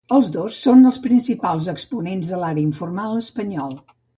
Els 0.15 0.29
dos 0.35 0.55
són 0.67 0.87
els 0.91 0.97
principals 1.03 1.69
exponents 1.75 2.33
de 2.33 2.41
l'art 2.45 2.63
informal 2.65 3.17
espanyol. 3.25 3.79